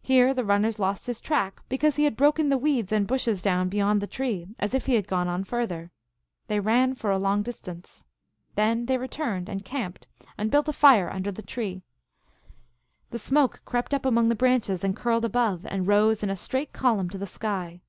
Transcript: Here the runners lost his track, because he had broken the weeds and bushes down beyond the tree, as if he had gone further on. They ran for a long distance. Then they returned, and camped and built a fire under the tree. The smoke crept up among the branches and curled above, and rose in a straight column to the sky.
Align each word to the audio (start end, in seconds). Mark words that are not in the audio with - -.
Here 0.00 0.34
the 0.34 0.42
runners 0.44 0.80
lost 0.80 1.06
his 1.06 1.20
track, 1.20 1.62
because 1.68 1.94
he 1.94 2.02
had 2.02 2.16
broken 2.16 2.48
the 2.48 2.58
weeds 2.58 2.90
and 2.92 3.06
bushes 3.06 3.40
down 3.40 3.68
beyond 3.68 4.00
the 4.00 4.08
tree, 4.08 4.48
as 4.58 4.74
if 4.74 4.86
he 4.86 4.94
had 4.96 5.06
gone 5.06 5.44
further 5.44 5.82
on. 5.82 5.90
They 6.48 6.58
ran 6.58 6.96
for 6.96 7.12
a 7.12 7.18
long 7.20 7.44
distance. 7.44 8.02
Then 8.56 8.86
they 8.86 8.98
returned, 8.98 9.48
and 9.48 9.64
camped 9.64 10.08
and 10.36 10.50
built 10.50 10.68
a 10.68 10.72
fire 10.72 11.08
under 11.08 11.30
the 11.30 11.42
tree. 11.42 11.84
The 13.10 13.20
smoke 13.20 13.60
crept 13.64 13.94
up 13.94 14.04
among 14.04 14.30
the 14.30 14.34
branches 14.34 14.82
and 14.82 14.96
curled 14.96 15.24
above, 15.24 15.64
and 15.66 15.86
rose 15.86 16.24
in 16.24 16.30
a 16.30 16.34
straight 16.34 16.72
column 16.72 17.08
to 17.10 17.18
the 17.18 17.24
sky. 17.28 17.82